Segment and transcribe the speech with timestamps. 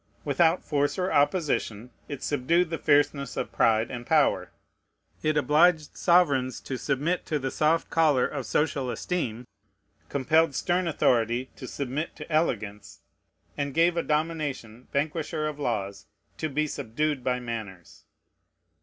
[0.25, 4.49] Without force or opposition, it subdued the fierceness of pride and power;
[5.21, 9.45] it obliged sovereigns to submit to the soft collar of social esteem,
[10.09, 13.01] compelled stern authority to submit to elegance,
[13.55, 18.05] and gave a domination, vanquisher of laws, to be subdued by manners.